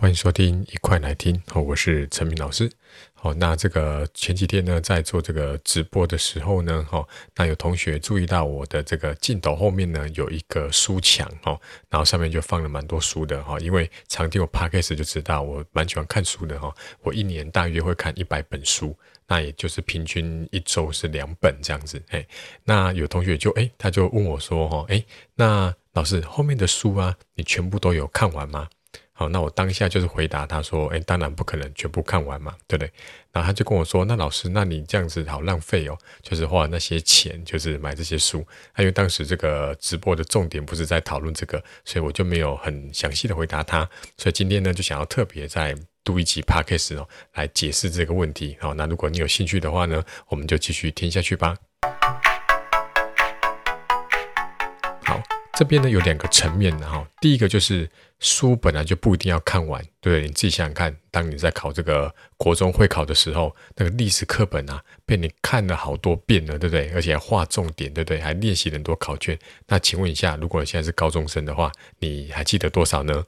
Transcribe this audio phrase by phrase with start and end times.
[0.00, 1.40] 欢迎收听，一块来听。
[1.46, 2.70] 好，我是陈明老师。
[3.14, 7.06] 好，那这个前几天呢，在做这个直播的时候呢，哈，
[7.36, 11.56] 那有同学注意到我的这个镜头后面呢，有一个书墙，哈，
[11.88, 18.96] 然后上面就放了蛮多书的，哈，因为常听我 podcast 就知道我蛮喜欢看书的，哈，我一年大约会看一百本书，
[19.28, 22.26] 那也就是平均一周是两本这样子，哎，
[22.64, 25.04] 那有同学就哎，他就问我说，哈，哎，
[25.36, 28.68] 那老师后面的书啊，你全部都有看完吗？
[29.28, 32.90] 那我当下就是回答他说：“哎，当然不可能全部看完嘛，对不对？”
[33.32, 38.46] 然后他就跟我说：“那老师，那你这样子好浪费哦，就是花那些钱，就是买这些书。
[38.72, 43.88] 啊”因为当时这个直播的重点不是在讨论这个，所以我就没有很详细的回答他。
[44.16, 48.56] 所以今天呢，就想要特别在读一集 Podcast 哦，来解释这个问题。
[48.60, 51.56] 好，那如果你有兴趣的话呢，我们就继续听下去吧。
[55.58, 57.88] 这边呢有两个层面的哈，第一个就是。
[58.24, 60.22] 书本来就不一定要看完，对不对？
[60.22, 66.88] 你自己想想看，当你在考这个国中会考的时候，那个历史课本啊，被你看了好多遍了，对不对？
[66.94, 68.20] 而且还画重点，对不对？
[68.20, 69.36] 还练习很多考卷。
[69.66, 73.26] 那请问一下，如果你现在是高中生的话，你还记得多少呢？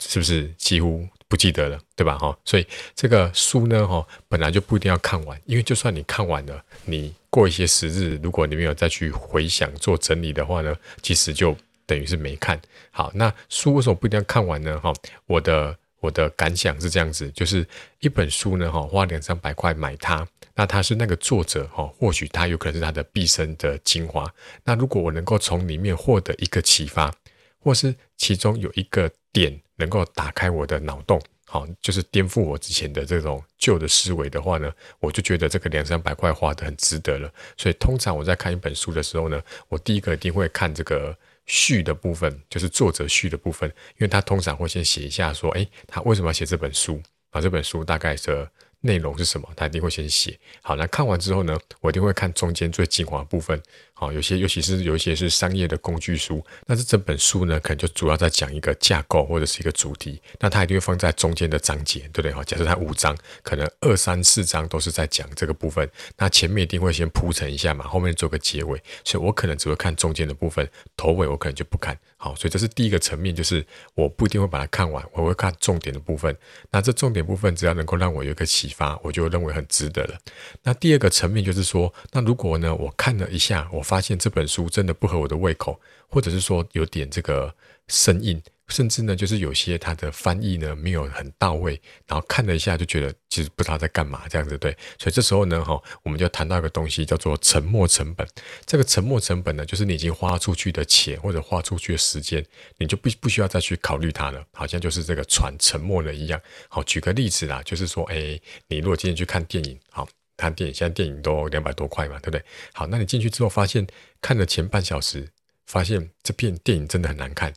[0.00, 2.18] 是不是几乎不记得了，对吧？
[2.18, 11.54] 哈，所以这个书呢，哈，本来就不一定要看完，因为就算你看完了，你过一些时日，如果你没有再去回想做整理的话呢，其实就。
[11.88, 14.76] 等于是没看好，那书为什么不一定要看完呢？
[14.80, 14.92] 哈，
[15.26, 17.64] 我的我的感想是这样子，就是
[18.00, 20.26] 一本书呢，哈，花两三百块买它，
[20.56, 24.28] 那它是那个作者，哈，或许他有可能是他的毕生的精华。
[24.64, 27.14] 那如果我能够从里面获得一个启发，
[27.60, 37.32] 或是其中有一个点能够打开我的脑洞，好，就是颠覆我之前的这种旧的思维的话呢，我就觉得这个两三百块花得很值得了。
[37.56, 41.16] 所以通常我在看一本书的时候呢，我第一个一定会看这个。
[41.48, 47.40] 序的部分就是作者序的部分，因为他通常会先写一下说，诶，他为什么要写这本书啊？
[47.40, 48.50] 这本书大概的。
[48.80, 49.48] 内容是什么？
[49.56, 50.76] 他一定会先写好。
[50.76, 53.60] 那看完之后呢，我一定会看中间最精华的部分。
[53.98, 60.20] 好，有些尤其是有一些是商业的工具书，那这整本书呢，可能就主要在讲一个架构或者是一个主题。
[60.38, 62.30] 那它一定会放在中间的章节，对不对？
[62.30, 65.90] 好，假设它五章，可能二三四章都是在讲这个部分。
[66.18, 68.78] 那前面一定会先铺陈一下嘛，后面做个结尾。
[69.02, 71.98] 所以我可能只会看中间的部分，头尾我可能就不看。
[72.18, 73.64] 好，所以这是第一个层面，就是
[73.94, 76.36] 我不一定会把它看完，我会看重点的部分。
[76.70, 80.18] 那这重点部分只要能够让我有一个启发，我就认为很值得了。
[80.62, 87.54] 那第二个层面就是说，那如果呢，我看了一下，我发现这本书真的不合我的胃口，或者是说有点这个
[87.86, 88.42] 生硬。
[88.68, 94.76] 甚至呢，就是有些它的翻译呢没有很到位，然后看了一下就觉得其实不知道在干嘛这样子，对。
[94.98, 98.26] 所以这时候呢，哈，我们就谈到一个东西叫做沉没成本。
[98.64, 102.44] 这个沉没成本呢，就是你已经花出去的钱或者花出去的时间，
[102.78, 106.40] 你就不不需要再去考虑它了，好像就是这个船沉没了一样。
[106.68, 108.36] 好，举个例子啦，就是说，哎，
[108.66, 112.44] 你如果今天去看电影，好，看电影，现在电影都两百多块嘛，对不对？
[112.72, 113.86] 好，那你进去之后发现
[114.20, 115.28] 看了前半小时，
[115.66, 117.52] 发现这片电影真的很难看。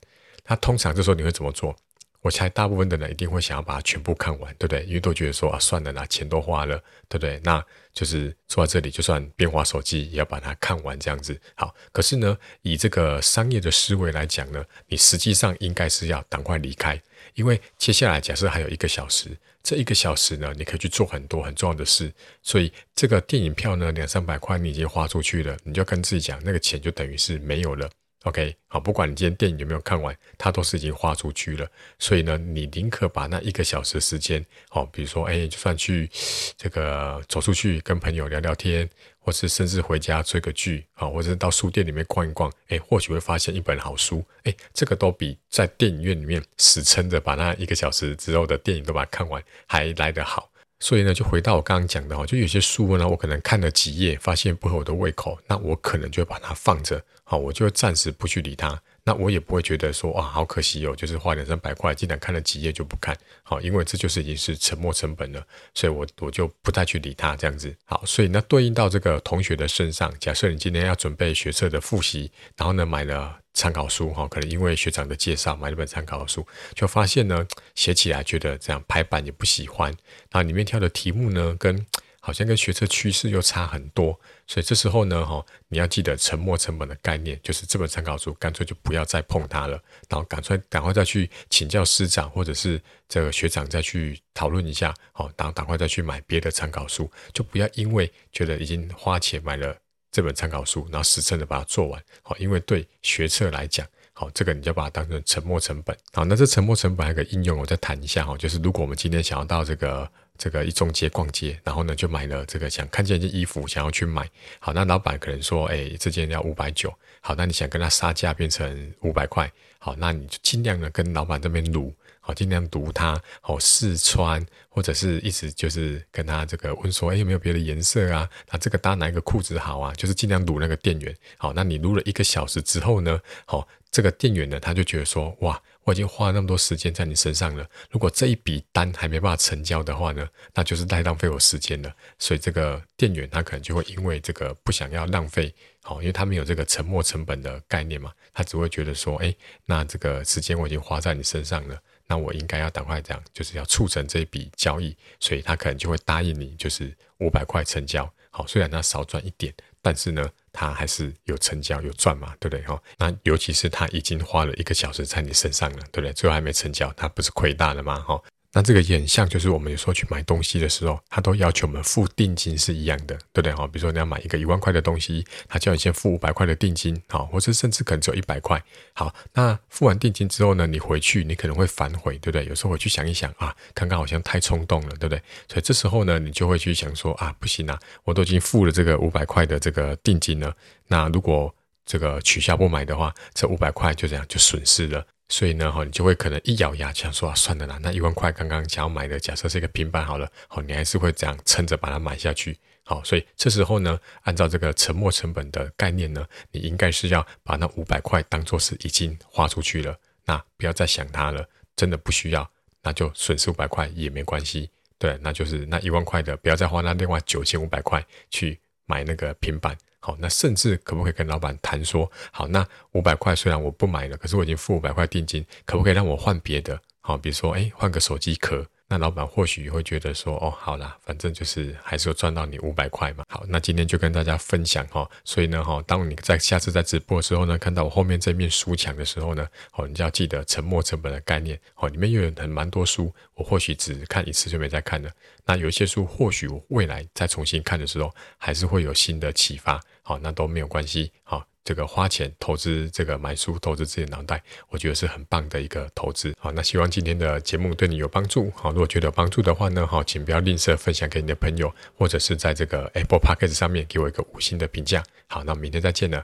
[0.47, 1.75] 那通常这时候你会怎么做？
[2.21, 4.83] 我猜大部分的人一定会想要把它全部看完，对不对？
[4.83, 7.39] 因为都觉得说啊，算了啦，钱都花了，对不对？
[7.45, 7.63] 那
[7.93, 11.39] 就是坐在这里，就算边滑手机也要把它看完这样子。
[11.55, 17.01] 好，可是呢，以这个商业的思维来讲呢，你实际上应该是要赶快离开，
[17.39, 19.29] 因为接下来假设还有一个小时，
[19.63, 22.11] 这一个小时呢，你可以去做很多很重要的事。
[22.43, 27.89] 所以这个电影票呢，两三百块你已经花出去了，你就跟自己讲，那个钱就等于是没有了。
[28.23, 31.65] OK，好，不管你今天电影有没有看完，它都是已经花出去了。
[31.97, 36.09] 所以呢，你宁可把那一个小时时间，好，比如说，哎，就算去
[36.57, 50.51] 这个走出去跟朋友聊聊天，或是甚至回家追个剧，好，或者到书店里面逛一逛，哎，或许会发现一本好书，哎，这个都比在电影院里面死撑着把那一个小时之后的电影都把它看完还来得好。
[50.79, 57.03] 所以呢，就回到我刚刚讲的哈，就有些书呢，我可能看了几页，发现不合我的胃口，那我可能就把它放着。
[57.23, 67.75] 好，我就暂时不去理它，那我也不会觉得说哇，好可惜哦，就是花两三百块，竟然看了几页就不看，好，因为这就是已经是沉没成本了，所以我我就不太去理它这样子。
[67.85, 76.45] 好，所以那对应到这个同学的身上，假设你今天要准备学测的复习，然后呢买了参考书哈，可能因为学长的介绍买了本参考书，
[76.75, 79.89] 就发现呢写起来觉得这样排版也不喜欢，
[80.29, 81.83] 然后里面挑的题目呢跟。
[82.29, 84.13] 好像跟学测趋势又差很多，
[84.45, 99.75] 所以这时候呢，哈，你要记得沉没成本的概念，就是这本参考书干脆就不要再碰它了，然后赶快赶快再去请教师长或者是这个学长再去讨论一下，好，然后赶快再去买别的参考书，就不要因为觉得已经花钱买了
[100.11, 103.87] 这本参考书，然后死撑的把它做完，好，因为对学测来讲。
[104.13, 105.97] 好，这个你就把它当成沉没成本。
[106.11, 114.27] 好，那这沉没成本还有个应用，我再谈一下哈，就是如果我们今天想要到这个这个一中街逛街，然后呢就买了这个想看见一件衣服，想要去买，
[114.57, 116.91] 好，那老板可能说，哎，这件要五百九，
[117.21, 121.93] 好，那你想跟他杀价变成五百块，好，那你就尽量的跟老板这边卢。
[122.21, 128.29] 好，尽量读它，好试穿，或者是一直就是跟他这个问说，哎，有没有别的颜色啊？
[128.51, 129.91] 那这个搭哪一个裤子好啊？
[129.95, 131.15] 就是尽量读那个店员。
[131.37, 133.19] 好，那你读了一个小时之后呢？
[133.45, 137.67] 好，这个店员呢，他就觉得说，哇，我已经花了那么多时间在你身上了。
[137.89, 141.93] 如果这一笔单还没办法成交的话呢，那就是太浪费我时间了。
[142.17, 149.33] 所以这个店员他可能就会因为这个不想要浪费，好，因为他没有这个沉没成本的概念嘛，他只会觉得说，哎，
[149.65, 151.79] 那这个时间我已经花在你身上了。
[152.11, 158.11] 那我应该要赶快这样，就是要促成这一笔交易，所以他可能就会答应你，就是五百块成交。
[158.31, 160.27] 好，虽然他少赚一点，但是呢，
[160.59, 162.61] 他还是有成交有赚嘛，对不对？
[162.65, 166.11] 哈，那尤其是他已经花了一个小时在你身上了，对不对？
[166.11, 167.97] 最后还没成交，他不是亏大了吗？
[168.01, 168.21] 哈。
[168.51, 173.53] 那这个也很像，就是我们有时候去买东西的时候，他都要求我们付定金是一样的，对不对？
[173.53, 178.59] 哈，比如说你要买一个一万块的东西，他叫你先付五百块的定金，好，或者甚至可能只有一百块。
[178.93, 182.45] 好，那付完定金之后呢，你回去你可能会反悔，对不对？
[182.45, 185.21] 有时候回去想一想啊，刚刚好像太冲动了，对不对？
[185.47, 190.55] 所以这时候呢，你就会去想说啊，不行啊，我都已经付了这个五百块的这个定金了，
[190.87, 191.53] 那如果
[191.85, 195.05] 这个取消不买的话，这五百块就这样就损失了。
[195.31, 209.95] 所以呢，哈，你就会可能一咬牙想说啊，算了啦，那一万块刚刚想要买的，假设是一个平板好了，好，你还是会这样撑着把它买下去，好，所以这时候呢，按照这个沉没成本的概念呢，你应该是要把那五百块当做是已经花出去了，
[210.25, 212.49] 那不要再想它了，真的不需要，
[212.81, 218.59] 那就损失五百块也没关系，对，那就是那一万块的，不要再花那另外九千五百块去
[218.89, 219.77] 买那个平板。
[220.01, 226.81] 好，那甚至可不可以跟老板谈说，好，那五百块虽然我不买了，可是我已经付五百块定金，可不可以让我换别的？
[227.01, 228.65] 好，比如说，哎，换个手机壳。
[228.91, 233.23] 那老板或许会觉得说，哦，好啦，反正就是还是有赚到你五百块嘛。
[233.29, 235.07] 好，那今天就跟大家分享哈。
[235.23, 241.59] 所以呢，哈，当你在下次在直播的时候呢，看到我后面这面书墙的时候呢，哦，你就要记得沉没成本的概念。
[241.75, 245.11] 哦，里面又有很蛮多书，我或许只看一次就没再看了。
[245.45, 249.79] 那有一些书，或许我未来再重新看的时候，还是会有新的启发。
[250.01, 251.11] 好，那都没有关系。
[251.21, 251.45] 好。
[251.69, 256.33] 这个花钱投资，这个买书投资自己的脑袋，我觉得是很棒的一个投资。
[256.39, 258.51] 好，那希望今天的节目对你有帮助。
[258.55, 265.03] 好，如果觉得有帮助的话呢，好，请不要吝啬分享给你的朋友，或者是在这个 Apple Podcast 上面给我一个五星的评价。
[265.27, 266.23] 好，那明天再见了，